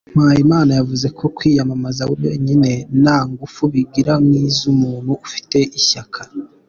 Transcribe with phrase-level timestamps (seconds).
[0.15, 6.21] Mpayimana yavuze ko kwiyamamaza wenyine nta ngufu bigira nk’iz’umuntu ufite ishyaka.